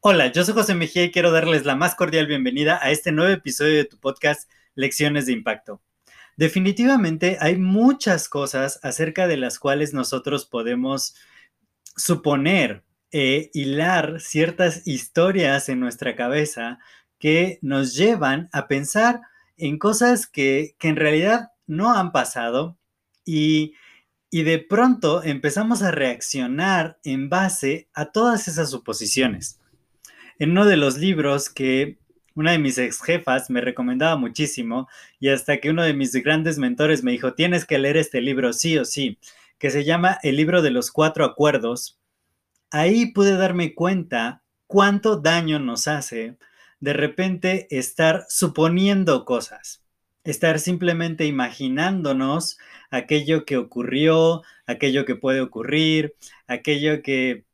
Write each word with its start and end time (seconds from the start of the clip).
Hola, 0.00 0.30
yo 0.30 0.44
soy 0.44 0.52
José 0.52 0.74
Mejía 0.74 1.04
y 1.04 1.10
quiero 1.10 1.30
darles 1.30 1.64
la 1.64 1.76
más 1.76 1.94
cordial 1.94 2.26
bienvenida 2.26 2.78
a 2.82 2.90
este 2.90 3.10
nuevo 3.10 3.32
episodio 3.32 3.76
de 3.76 3.86
tu 3.86 3.98
podcast 3.98 4.50
Lecciones 4.74 5.24
de 5.24 5.32
Impacto. 5.32 5.80
Definitivamente 6.36 7.38
hay 7.40 7.56
muchas 7.56 8.28
cosas 8.28 8.80
acerca 8.82 9.26
de 9.26 9.38
las 9.38 9.58
cuales 9.58 9.94
nosotros 9.94 10.44
podemos 10.44 11.14
suponer, 11.96 12.82
e 13.16 13.50
hilar 13.54 14.20
ciertas 14.20 14.86
historias 14.88 15.68
en 15.68 15.78
nuestra 15.78 16.16
cabeza 16.16 16.80
que 17.18 17.60
nos 17.62 17.94
llevan 17.94 18.48
a 18.52 18.66
pensar 18.66 19.20
en 19.56 19.78
cosas 19.78 20.26
que, 20.26 20.74
que 20.80 20.88
en 20.88 20.96
realidad 20.96 21.52
no 21.66 21.94
han 21.94 22.10
pasado 22.10 22.76
y 23.24 23.74
y 24.34 24.42
de 24.42 24.58
pronto 24.58 25.22
empezamos 25.22 25.84
a 25.84 25.92
reaccionar 25.92 26.98
en 27.04 27.28
base 27.28 27.88
a 27.94 28.06
todas 28.06 28.48
esas 28.48 28.68
suposiciones. 28.68 29.60
En 30.40 30.50
uno 30.50 30.64
de 30.64 30.76
los 30.76 30.98
libros 30.98 31.48
que 31.48 31.98
una 32.34 32.50
de 32.50 32.58
mis 32.58 32.76
ex 32.78 33.00
jefas 33.00 33.48
me 33.48 33.60
recomendaba 33.60 34.16
muchísimo 34.16 34.88
y 35.20 35.28
hasta 35.28 35.58
que 35.58 35.70
uno 35.70 35.84
de 35.84 35.94
mis 35.94 36.12
grandes 36.14 36.58
mentores 36.58 37.04
me 37.04 37.12
dijo, 37.12 37.34
tienes 37.34 37.64
que 37.64 37.78
leer 37.78 37.96
este 37.96 38.20
libro 38.20 38.52
sí 38.52 38.76
o 38.76 38.84
sí, 38.84 39.20
que 39.56 39.70
se 39.70 39.84
llama 39.84 40.18
El 40.24 40.34
libro 40.34 40.62
de 40.62 40.72
los 40.72 40.90
cuatro 40.90 41.24
acuerdos, 41.24 42.00
ahí 42.72 43.12
pude 43.12 43.36
darme 43.36 43.72
cuenta 43.72 44.42
cuánto 44.66 45.16
daño 45.16 45.60
nos 45.60 45.86
hace 45.86 46.38
de 46.80 46.92
repente 46.92 47.68
estar 47.70 48.26
suponiendo 48.28 49.24
cosas 49.24 49.83
estar 50.24 50.58
simplemente 50.58 51.26
imaginándonos 51.26 52.58
aquello 52.90 53.44
que 53.44 53.56
ocurrió, 53.56 54.42
aquello 54.66 55.04
que 55.04 55.16
puede 55.16 55.40
ocurrir, 55.40 56.14
aquello 56.46 57.02
que 57.02 57.44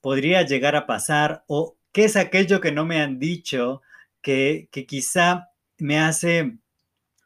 podría 0.00 0.42
llegar 0.42 0.76
a 0.76 0.86
pasar 0.86 1.44
o 1.46 1.76
qué 1.92 2.04
es 2.04 2.16
aquello 2.16 2.60
que 2.60 2.72
no 2.72 2.84
me 2.84 3.00
han 3.00 3.18
dicho 3.18 3.82
que, 4.22 4.68
quizá 4.86 5.48
me 5.78 5.98
hace 5.98 6.58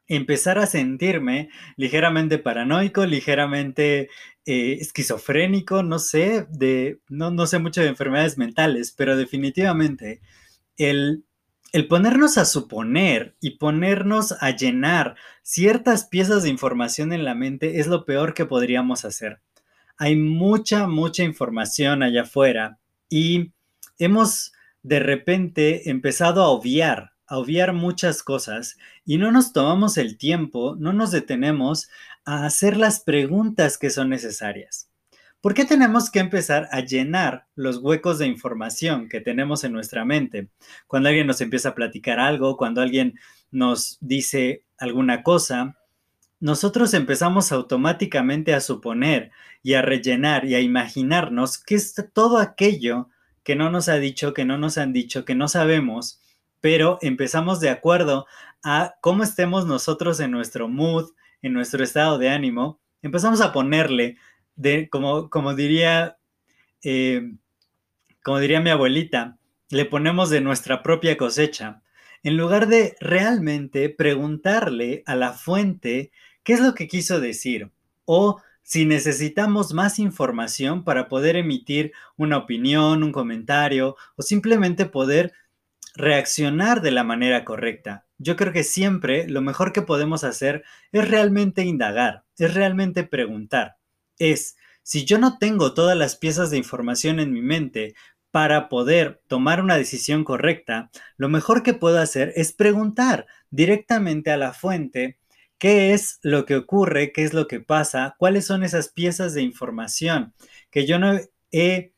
empezar 0.07 0.59
a 0.59 0.67
sentirme 0.67 1.49
ligeramente 1.75 2.37
paranoico, 2.37 3.05
ligeramente 3.05 4.09
eh, 4.45 4.77
esquizofrénico, 4.79 5.83
no 5.83 5.99
sé, 5.99 6.45
de, 6.49 6.99
no, 7.09 7.31
no 7.31 7.47
sé 7.47 7.59
mucho 7.59 7.81
de 7.81 7.87
enfermedades 7.87 8.37
mentales, 8.37 8.91
pero 8.91 9.17
definitivamente 9.17 10.21
el 10.77 11.23
el 11.73 11.87
ponernos 11.87 12.37
a 12.37 12.45
suponer 12.45 13.35
y 13.41 13.57
ponernos 13.57 14.31
a 14.39 14.51
llenar 14.51 15.15
ciertas 15.41 16.05
piezas 16.05 16.43
de 16.43 16.49
información 16.49 17.11
en 17.11 17.25
la 17.25 17.33
mente 17.33 17.79
es 17.79 17.87
lo 17.87 18.05
peor 18.05 18.35
que 18.35 18.45
podríamos 18.45 19.05
hacer. 19.05 19.41
Hay 19.97 20.15
mucha, 20.15 20.87
mucha 20.87 21.23
información 21.23 22.03
allá 22.03 22.21
afuera 22.21 22.77
y 23.09 23.53
hemos 23.97 24.53
de 24.83 24.99
repente 24.99 25.89
empezado 25.89 26.43
a 26.43 26.49
obviar, 26.49 27.13
a 27.25 27.39
obviar 27.39 27.73
muchas 27.73 28.21
cosas 28.21 28.77
y 29.03 29.17
no 29.17 29.31
nos 29.31 29.51
tomamos 29.51 29.97
el 29.97 30.19
tiempo, 30.19 30.75
no 30.77 30.93
nos 30.93 31.09
detenemos 31.09 31.89
a 32.23 32.45
hacer 32.45 32.77
las 32.77 32.99
preguntas 32.99 33.79
que 33.79 33.89
son 33.89 34.09
necesarias. 34.09 34.92
¿Por 35.43 35.53
qué 35.53 35.65
tenemos 35.65 36.09
que 36.09 36.19
empezar 36.19 36.69
a 36.71 36.79
llenar 36.79 37.47
los 37.55 37.79
huecos 37.79 38.17
de 38.17 38.27
información 38.27 39.09
que 39.09 39.19
tenemos 39.19 39.65
en 39.65 39.73
nuestra 39.73 40.05
mente? 40.05 40.47
Cuando 40.87 41.09
alguien 41.09 41.27
nos 41.27 41.41
empieza 41.41 41.67
a 41.67 41.75
platicar 41.75 42.17
algo, 42.17 42.55
cuando 42.55 42.79
alguien 42.79 43.19
nos 43.51 43.97
dice 43.99 44.63
alguna 44.77 45.21
cosa, 45.21 45.75
nosotros 46.39 46.93
empezamos 46.93 47.51
automáticamente 47.51 48.53
a 48.53 48.61
suponer 48.61 49.31
y 49.61 49.73
a 49.73 49.81
rellenar 49.81 50.45
y 50.45 50.55
a 50.55 50.61
imaginarnos 50.61 51.57
que 51.57 51.75
es 51.75 51.93
todo 52.13 52.37
aquello 52.37 53.09
que 53.43 53.57
no 53.57 53.69
nos 53.69 53.89
ha 53.89 53.97
dicho, 53.97 54.33
que 54.33 54.45
no 54.45 54.57
nos 54.57 54.77
han 54.77 54.93
dicho, 54.93 55.25
que 55.25 55.35
no 55.35 55.49
sabemos, 55.49 56.21
pero 56.61 56.99
empezamos 57.01 57.59
de 57.59 57.69
acuerdo 57.69 58.27
a 58.63 58.95
cómo 59.01 59.23
estemos 59.23 59.65
nosotros 59.65 60.21
en 60.21 60.31
nuestro 60.31 60.69
mood, 60.69 61.09
en 61.41 61.51
nuestro 61.51 61.83
estado 61.83 62.17
de 62.17 62.29
ánimo, 62.29 62.79
empezamos 63.01 63.41
a 63.41 63.51
ponerle 63.51 64.15
de, 64.55 64.89
como, 64.89 65.55
diría, 65.55 66.17
eh, 66.83 67.33
como 68.23 68.39
diría 68.39 68.61
mi 68.61 68.69
abuelita, 68.69 69.37
le 69.69 69.85
ponemos 69.85 70.29
de 70.29 70.41
nuestra 70.41 70.83
propia 70.83 71.17
cosecha, 71.17 71.81
en 72.23 72.37
lugar 72.37 72.67
de 72.67 72.95
realmente 72.99 73.89
preguntarle 73.89 75.03
a 75.05 75.15
la 75.15 75.33
fuente 75.33 76.11
qué 76.43 76.53
es 76.53 76.61
lo 76.61 76.73
que 76.73 76.87
quiso 76.87 77.19
decir 77.19 77.71
o 78.05 78.41
si 78.61 78.85
necesitamos 78.85 79.73
más 79.73 79.99
información 79.99 80.83
para 80.85 81.09
poder 81.09 81.35
emitir 81.35 81.91
una 82.15 82.37
opinión, 82.37 83.03
un 83.03 83.11
comentario 83.11 83.97
o 84.15 84.21
simplemente 84.21 84.85
poder 84.85 85.33
reaccionar 85.95 86.81
de 86.81 86.91
la 86.91 87.03
manera 87.03 87.43
correcta. 87.43 88.05
Yo 88.17 88.37
creo 88.37 88.53
que 88.53 88.63
siempre 88.63 89.27
lo 89.27 89.41
mejor 89.41 89.73
que 89.73 89.81
podemos 89.81 90.23
hacer 90.23 90.63
es 90.93 91.09
realmente 91.09 91.63
indagar, 91.63 92.23
es 92.37 92.53
realmente 92.53 93.03
preguntar 93.03 93.75
es, 94.31 94.55
si 94.83 95.05
yo 95.05 95.17
no 95.17 95.37
tengo 95.37 95.73
todas 95.73 95.97
las 95.97 96.15
piezas 96.15 96.49
de 96.49 96.57
información 96.57 97.19
en 97.19 97.31
mi 97.31 97.41
mente 97.41 97.95
para 98.31 98.67
poder 98.67 99.21
tomar 99.27 99.61
una 99.61 99.77
decisión 99.77 100.23
correcta, 100.23 100.89
lo 101.17 101.29
mejor 101.29 101.63
que 101.63 101.73
puedo 101.73 101.99
hacer 101.99 102.33
es 102.35 102.51
preguntar 102.53 103.27
directamente 103.51 104.31
a 104.31 104.37
la 104.37 104.53
fuente 104.53 105.19
qué 105.57 105.93
es 105.93 106.19
lo 106.23 106.45
que 106.45 106.55
ocurre, 106.55 107.11
qué 107.11 107.23
es 107.23 107.33
lo 107.33 107.47
que 107.47 107.59
pasa, 107.59 108.15
cuáles 108.17 108.45
son 108.45 108.63
esas 108.63 108.89
piezas 108.89 109.33
de 109.33 109.43
información 109.43 110.33
que 110.71 110.85
yo 110.85 110.99
no 110.99 111.19
he 111.51 111.93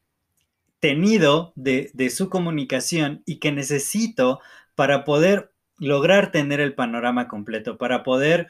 tenido 0.79 1.51
de, 1.55 1.91
su 2.11 2.29
comunicación 2.29 3.23
y 3.25 3.39
que 3.39 3.51
necesito 3.51 4.39
para 4.75 5.03
poder 5.03 5.51
lograr 5.79 6.31
tener 6.31 6.59
el 6.59 6.75
panorama 6.75 7.27
completo, 7.27 7.79
para 7.79 8.03
poder 8.03 8.49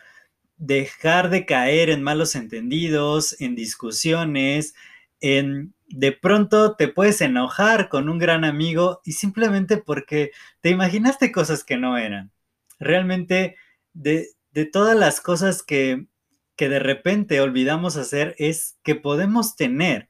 dejar 0.58 1.30
de 1.30 1.46
caer 1.46 1.90
en 1.90 2.04
malos 2.04 2.36
entendidos, 2.36 3.40
en 3.42 3.56
discusiones, 3.56 4.76
en 5.20 5.74
de 5.88 6.12
pronto 6.12 6.76
te 6.76 6.88
puedes 6.88 7.22
enojar 7.22 7.90
con 7.90 8.10
un 8.10 8.18
gran 8.18 8.44
amigo 8.44 9.02
y 9.06 9.14
simplemente 9.14 9.78
porque 9.78 10.32
te 10.62 10.70
imaginaste 10.70 11.32
cosas 11.32 11.64
que 11.64 11.78
no 11.78 11.98
eran. 11.98 12.32
Realmente 12.80 13.56
de, 13.94 14.30
de 14.52 14.66
todas 14.66 14.98
las 14.98 15.22
cosas 15.22 15.62
que, 15.62 16.08
que 16.56 16.70
de 16.70 16.80
repente 16.80 17.40
olvidamos 17.42 17.98
hacer 17.98 18.36
es 18.40 18.78
que 18.84 18.96
podemos 18.96 19.56
tener 19.56 20.10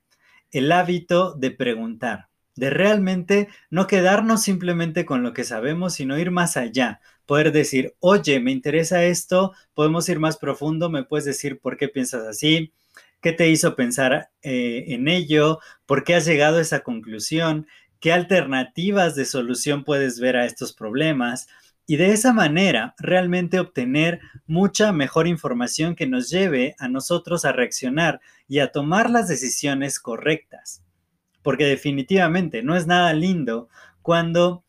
el 0.52 0.72
hábito 0.72 1.36
de 1.36 1.52
preguntar 1.52 2.30
de 2.56 2.70
realmente 2.70 3.50
no 3.70 3.88
quedarnos 3.88 4.42
simplemente 4.42 5.06
con 5.06 5.24
lo 5.24 5.34
que 5.34 5.44
sabemos, 5.44 5.94
sino 5.94 6.18
ir 6.18 6.32
más 6.32 6.58
allá, 6.58 7.02
poder 7.26 7.52
decir, 7.52 7.96
oye, 8.00 8.40
me 8.40 8.52
interesa 8.52 9.04
esto, 9.04 9.54
podemos 9.74 10.08
ir 10.10 10.20
más 10.20 10.38
profundo, 10.38 10.90
me 10.90 11.04
puedes 11.04 11.26
decir 11.26 11.60
por 11.60 11.78
qué 11.78 11.88
piensas 11.88 12.26
así, 12.26 12.74
qué 13.22 13.32
te 13.32 13.50
hizo 13.50 13.76
pensar 13.76 14.30
eh, 14.42 14.86
en 14.90 15.08
ello, 15.08 15.60
por 15.86 16.04
qué 16.04 16.16
has 16.16 16.26
llegado 16.26 16.58
a 16.58 16.62
esa 16.62 16.82
conclusión, 16.82 17.68
qué 18.00 18.14
alternativas 18.14 19.16
de 19.16 19.26
solución 19.26 19.84
puedes 19.84 20.20
ver 20.20 20.38
a 20.38 20.46
estos 20.46 20.74
problemas. 20.74 21.48
Y 21.88 21.98
de 21.98 22.12
esa 22.14 22.34
manera 22.34 22.96
realmente 22.98 23.60
obtener 23.60 24.20
mucha 24.48 24.92
mejor 24.92 25.28
información 25.28 25.96
que 25.96 26.08
nos 26.08 26.32
lleve 26.32 26.76
a 26.80 26.88
nosotros 26.88 27.46
a 27.46 27.52
reaccionar 27.52 28.22
y 28.48 28.60
a 28.60 28.72
tomar 28.72 29.12
las 29.12 29.28
decisiones 29.28 30.00
correctas 30.00 30.86
porque 31.46 31.68
definitivamente 31.68 32.64
no 32.64 32.76
es 32.76 32.88
nada 32.88 33.14
lindo 33.14 33.70
cuando 34.02 34.66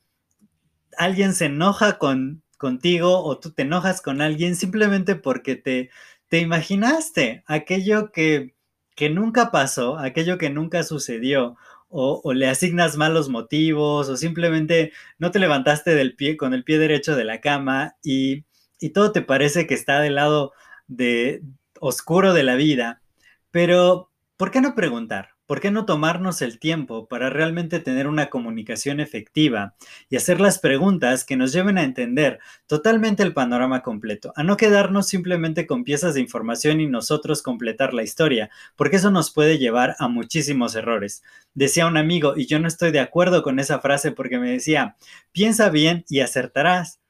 alguien 0.98 1.32
se 1.32 1.46
enoja 1.46 1.96
con, 1.96 2.42
contigo 2.56 3.24
o 3.24 3.38
tú 3.38 3.52
te 3.52 3.62
enojas 3.62 4.02
con 4.02 4.20
alguien 4.20 4.56
simplemente 4.56 5.16
porque 5.16 5.56
te, 5.56 5.90
te 6.28 6.40
imaginaste 6.40 7.44
aquello 7.46 8.10
que, 8.12 8.54
que 8.94 9.10
nunca 9.10 9.50
pasó, 9.50 9.98
aquello 9.98 10.38
que 10.38 10.50
nunca 10.50 10.82
sucedió, 10.82 11.56
o, 11.88 12.32
le 12.32 12.48
asignas 12.48 12.96
malos 12.96 13.28
motivos, 13.28 14.08
o 14.08 14.16
simplemente 14.16 14.92
no 15.18 15.30
te 15.30 15.38
levantaste 15.38 15.94
del 15.94 16.16
pie 16.16 16.36
con 16.36 16.52
el 16.52 16.64
pie 16.64 16.78
derecho 16.78 17.14
de 17.16 17.24
la 17.24 17.40
cama 17.40 17.96
y, 18.02 18.44
y 18.80 18.90
todo 18.90 19.12
te 19.12 19.22
parece 19.22 19.66
que 19.66 19.74
está 19.74 20.00
del 20.00 20.16
lado 20.16 20.52
de 20.88 21.42
oscuro 21.80 22.34
de 22.34 22.42
la 22.42 22.56
vida. 22.56 23.02
Pero 23.50 24.10
¿por 24.36 24.50
qué 24.50 24.60
no 24.60 24.74
preguntar? 24.74 25.35
¿Por 25.46 25.60
qué 25.60 25.70
no 25.70 25.86
tomarnos 25.86 26.42
el 26.42 26.58
tiempo 26.58 27.06
para 27.06 27.30
realmente 27.30 27.78
tener 27.78 28.08
una 28.08 28.30
comunicación 28.30 28.98
efectiva 28.98 29.74
y 30.10 30.16
hacer 30.16 30.40
las 30.40 30.58
preguntas 30.58 31.24
que 31.24 31.36
nos 31.36 31.52
lleven 31.52 31.78
a 31.78 31.84
entender 31.84 32.40
totalmente 32.66 33.22
el 33.22 33.32
panorama 33.32 33.82
completo, 33.82 34.32
a 34.34 34.42
no 34.42 34.56
quedarnos 34.56 35.06
simplemente 35.06 35.66
con 35.66 35.84
piezas 35.84 36.14
de 36.14 36.20
información 36.20 36.80
y 36.80 36.86
nosotros 36.86 37.42
completar 37.42 37.94
la 37.94 38.02
historia, 38.02 38.50
porque 38.74 38.96
eso 38.96 39.10
nos 39.12 39.32
puede 39.32 39.58
llevar 39.58 39.94
a 40.00 40.08
muchísimos 40.08 40.74
errores. 40.74 41.22
Decía 41.54 41.86
un 41.86 41.96
amigo, 41.96 42.34
y 42.36 42.46
yo 42.46 42.58
no 42.58 42.66
estoy 42.68 42.90
de 42.90 43.00
acuerdo 43.00 43.42
con 43.42 43.60
esa 43.60 43.78
frase 43.80 44.12
porque 44.12 44.38
me 44.38 44.50
decía, 44.50 44.96
piensa 45.32 45.70
bien 45.70 46.04
y 46.08 46.20
acertarás. 46.20 47.00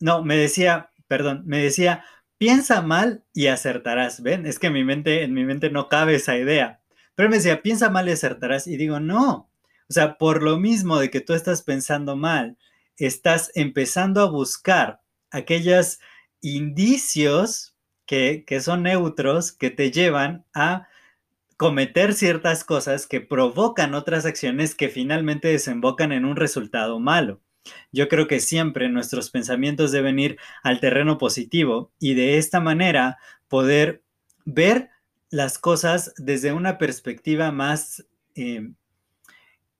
No, 0.00 0.22
me 0.24 0.36
decía, 0.36 0.90
perdón, 1.08 1.42
me 1.46 1.58
decía, 1.58 2.04
piensa 2.38 2.82
mal 2.82 3.24
y 3.34 3.48
acertarás. 3.48 4.22
¿Ven? 4.22 4.46
Es 4.46 4.58
que 4.58 4.68
en 4.68 4.72
mi 4.74 4.84
mente, 4.84 5.70
no 5.70 5.88
cabe 5.88 6.14
esa 6.16 6.36
idea. 6.36 6.77
Pero 7.18 7.30
me 7.30 7.38
decía, 7.38 7.62
piensa 7.62 7.90
mal 7.90 8.08
y 8.08 8.12
acertarás. 8.12 8.68
Y 8.68 8.76
digo, 8.76 9.00
no. 9.00 9.50
O 9.88 9.92
sea, 9.92 10.18
por 10.18 10.40
lo 10.40 10.56
mismo 10.56 11.00
de 11.00 11.10
que 11.10 11.20
tú 11.20 11.32
estás 11.32 11.62
pensando 11.62 12.14
mal, 12.14 12.56
estás 12.96 13.50
empezando 13.56 14.20
a 14.20 14.30
buscar 14.30 15.00
aquellos 15.32 15.98
indicios 16.42 17.74
que, 18.06 18.44
que 18.46 18.60
son 18.60 18.84
neutros 18.84 19.50
que 19.50 19.70
te 19.70 19.90
llevan 19.90 20.44
a 20.54 20.86
cometer 21.56 22.14
ciertas 22.14 22.62
cosas 22.62 23.08
que 23.08 23.20
provocan 23.20 23.94
otras 23.94 24.24
acciones 24.24 24.76
que 24.76 24.88
finalmente 24.88 25.48
desembocan 25.48 26.12
en 26.12 26.24
un 26.24 26.36
resultado 26.36 27.00
malo. 27.00 27.40
Yo 27.90 28.06
creo 28.06 28.28
que 28.28 28.38
siempre 28.38 28.88
nuestros 28.88 29.30
pensamientos 29.30 29.90
deben 29.90 30.20
ir 30.20 30.38
al 30.62 30.78
terreno 30.78 31.18
positivo 31.18 31.90
y 31.98 32.14
de 32.14 32.38
esta 32.38 32.60
manera 32.60 33.18
poder 33.48 34.04
ver 34.44 34.90
las 35.30 35.58
cosas 35.58 36.14
desde 36.16 36.52
una 36.52 36.78
perspectiva 36.78 37.52
más 37.52 38.06
eh, 38.34 38.70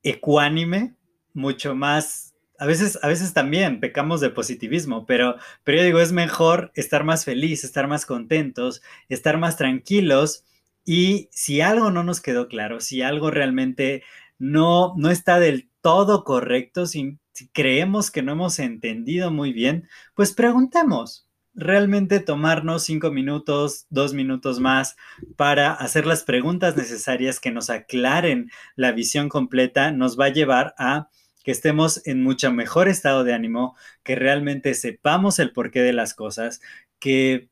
ecuánime, 0.03 0.95
mucho 1.33 1.75
más... 1.75 2.35
A 2.61 2.67
veces, 2.67 2.99
a 3.03 3.06
veces 3.06 3.33
también 3.33 3.79
pecamos 3.79 4.21
de 4.21 4.31
positivismo, 4.31 5.06
pero, 5.06 5.37
pero 5.62 5.79
yo 5.79 5.85
digo, 5.85 6.00
es 6.00 6.11
mejor 6.11 6.73
estar 6.75 7.05
más 7.05 7.25
feliz, 7.25 7.62
estar 7.62 7.87
más 7.87 8.05
contentos, 8.05 8.83
estar 9.09 9.39
más 9.39 9.56
tranquilos 9.56 10.45
y 10.85 11.29
si 11.31 11.61
algo 11.61 11.91
no 11.93 12.03
nos 12.03 12.21
quedó 12.21 12.49
claro, 12.49 12.81
si 12.81 13.03
algo 13.03 13.31
realmente 13.31 14.03
no, 14.39 14.95
no 14.97 15.11
está 15.11 15.39
del 15.39 15.69
todo 15.83 16.25
correcto, 16.25 16.87
si, 16.87 17.19
creemos 17.53 18.11
que 18.11 18.23
no 18.23 18.33
hemos 18.33 18.59
entendido 18.59 19.31
muy 19.31 19.53
bien, 19.53 19.89
pues 20.15 20.33
preguntemos. 20.33 21.27
Realmente 21.60 22.20
tomarnos 22.20 22.84
cinco 22.84 23.10
minutos, 23.10 23.87
dos 23.90 24.14
minutos 24.14 24.60
más 24.60 24.96
para 25.34 25.72
hacer 25.72 26.06
las 26.06 26.22
preguntas 26.22 26.76
necesarias 26.76 27.40
que 27.40 27.50
nos 27.50 27.69
aclaren 27.69 28.49
la 28.76 28.93
visión 28.93 29.28
completa 29.28 29.90
nos 29.90 30.16
va 30.16 30.26
a 30.26 30.32
llevar 30.32 30.76
a 30.78 31.08
que 31.43 31.50
estemos 31.50 32.06
en 32.06 32.22
mucho 32.22 32.52
mejor 32.52 32.87
estado 32.87 33.25
de 33.25 33.34
ánimo, 33.34 33.75
que 34.05 34.14
realmente 34.14 34.72
sepamos 34.75 35.40
el 35.40 35.50
porqué 35.50 35.81
de 35.81 35.93
las 35.93 36.14
cosas, 36.14 36.60
que 37.00 37.49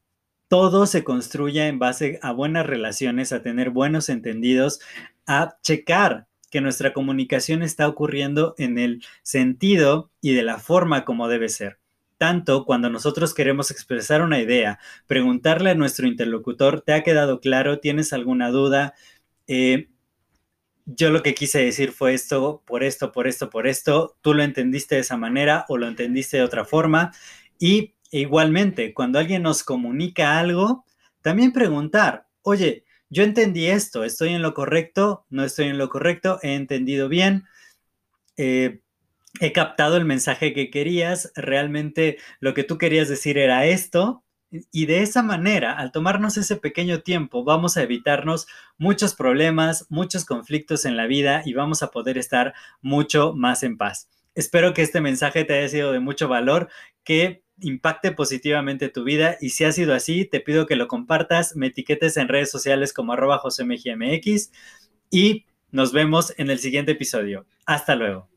todo 0.47 0.87
se 0.87 1.03
construya 1.03 1.67
en 1.67 1.81
base 1.81 2.21
a 2.23 2.31
buenas 2.31 2.65
relaciones, 2.65 3.33
a 3.33 3.43
tener 3.43 3.71
buenos 3.71 4.09
entendidos, 4.09 4.79
a 5.27 5.57
checar 5.65 6.29
que 6.53 6.61
nuestra 6.61 6.93
comunicación 6.93 7.65
está 7.65 7.89
ocurriendo 7.89 8.55
en 8.57 8.79
el 8.79 9.05
sentido 9.25 10.13
y 10.21 10.33
de 10.35 10.45
la 10.45 10.59
forma 10.59 11.05
como 11.05 11.27
debe 11.27 11.49
ser. 11.49 11.81
Tanto 12.19 12.65
cuando 12.65 12.89
nosotros 12.91 13.35
queremos 13.35 13.71
expresar 13.71 14.23
una 14.23 14.41
idea, 14.41 14.79
preguntarle 15.07 15.71
a 15.71 15.75
nuestro 15.75 16.07
interlocutor, 16.07 16.81
¿te 16.81 16.95
ha 16.95 17.03
quedado 17.03 17.41
claro? 17.41 17.79
¿Tienes 17.81 18.13
alguna 18.13 18.51
duda? 18.51 18.95
Eh, 19.47 19.89
yo 20.87 21.11
lo 21.11 21.23
que 21.23 21.35
quise 21.35 21.59
decir 21.65 21.93
fue 21.93 22.15
esto, 22.15 22.63
por 22.65 22.85
esto, 22.85 23.13
por 23.13 23.27
esto, 23.27 23.51
por 23.51 23.67
esto. 23.67 24.17
Tú 24.23 24.35
lo 24.35 24.43
entendiste 24.43 24.95
de 24.95 25.01
esa 25.03 25.17
manera 25.17 25.67
o 25.69 25.77
lo 25.77 25.89
entendiste 25.89 26.39
de 26.39 26.45
otra 26.45 26.65
forma. 26.65 27.13
Y 27.59 27.95
igualmente, 28.11 28.95
cuando 28.95 29.19
alguien 29.19 29.43
nos 29.43 29.65
comunica 29.65 30.39
algo, 30.39 30.85
también 31.23 31.53
preguntar, 31.53 32.29
oye, 32.43 32.85
yo 33.11 33.25
entendí 33.25 33.67
esto, 33.67 34.05
estoy 34.05 34.31
en 34.31 34.43
lo 34.43 34.55
correcto, 34.55 35.27
no 35.29 35.45
estoy 35.45 35.67
en 35.67 35.79
lo 35.79 35.89
correcto, 35.89 36.39
he 36.43 36.55
entendido 36.55 37.09
bien, 37.09 37.45
eh, 38.37 38.81
he 39.41 39.53
captado 39.53 39.97
el 39.97 40.05
mensaje 40.05 40.53
que 40.53 40.71
querías, 40.71 41.33
realmente 41.35 42.19
lo 42.41 42.55
que 42.55 42.65
tú 42.65 42.79
querías 42.79 43.09
decir 43.09 43.39
era 43.39 43.67
esto. 43.67 44.23
Y 44.73 44.87
de 44.87 45.03
esa 45.03 45.23
manera, 45.23 45.73
al 45.73 45.91
tomarnos 45.93 46.37
ese 46.37 46.57
pequeño 46.57 47.01
tiempo, 47.01 47.45
vamos 47.45 47.77
a 47.77 47.83
evitarnos 47.83 48.47
muchos 48.79 49.15
problemas, 49.15 49.87
muchos 49.91 50.25
conflictos 50.25 50.85
en 50.85 50.97
la 50.97 51.07
vida 51.07 51.43
y 51.45 51.53
vamos 51.53 51.83
a 51.83 51.91
poder 51.91 52.17
estar 52.17 52.55
mucho 52.81 53.33
más 53.35 53.63
en 53.65 53.77
paz. 53.77 54.09
Espero 54.35 54.73
que 54.73 54.83
este 54.83 55.01
mensaje 55.01 55.45
te 55.45 55.59
haya 55.59 55.69
sido 55.69 55.93
de 55.93 56.01
mucho 56.01 56.29
valor, 56.29 56.69
que 57.03 57.43
impacte 57.61 58.13
positivamente 58.13 58.89
tu 58.89 59.03
vida 59.03 59.37
y 59.41 59.51
si 59.51 59.65
ha 59.65 59.73
sido 59.73 59.95
así, 59.95 60.25
te 60.27 60.41
pido 60.41 60.67
que 60.67 60.77
lo 60.77 60.89
compartas, 60.89 61.57
me 61.57 61.69
etiquetes 61.69 62.17
en 62.17 62.29
redes 62.29 62.51
sociales 62.51 62.93
como 62.93 63.15
arroba 63.15 63.39
josemgmx 63.39 64.51
y 65.11 65.47
nos 65.71 65.93
vemos 65.93 66.35
en 66.37 66.51
el 66.51 66.59
siguiente 66.59 66.93
episodio. 66.93 67.47
Hasta 67.65 67.97
luego. 67.97 68.36